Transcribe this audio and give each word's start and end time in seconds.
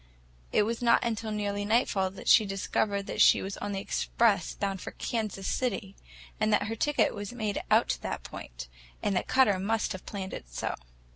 It 0.51 0.63
was 0.63 0.81
not 0.81 1.03
until 1.05 1.29
nearly 1.29 1.63
nightfall 1.63 2.09
that 2.09 2.27
she 2.27 2.43
discovered 2.43 3.21
she 3.21 3.43
was 3.43 3.55
on 3.57 3.71
the 3.71 3.79
express 3.79 4.55
bound 4.55 4.81
for 4.81 4.89
Kansas 4.93 5.45
City, 5.45 5.95
that 6.39 6.63
her 6.63 6.75
ticket 6.75 7.13
was 7.13 7.33
made 7.33 7.61
out 7.69 7.87
to 7.89 8.01
that 8.01 8.23
point, 8.23 8.67
and 9.03 9.15
that 9.15 9.27
Cutter 9.27 9.59
must 9.59 9.91
have 9.91 10.07
planned 10.07 10.33
it 10.33 10.49
so. 10.51 10.73